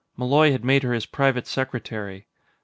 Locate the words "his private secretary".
0.93-2.25